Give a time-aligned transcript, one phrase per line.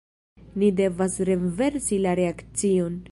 [0.61, 3.01] Ni devas renversi la reakcion!